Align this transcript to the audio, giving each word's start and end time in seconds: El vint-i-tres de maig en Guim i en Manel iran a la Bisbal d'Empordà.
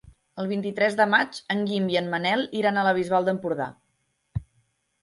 El 0.43 0.47
vint-i-tres 0.51 0.95
de 0.99 1.05
maig 1.11 1.37
en 1.57 1.61
Guim 1.73 1.91
i 1.95 1.99
en 2.01 2.09
Manel 2.15 2.45
iran 2.63 2.81
a 2.81 2.87
la 2.89 2.95
Bisbal 3.01 3.31
d'Empordà. 3.31 3.71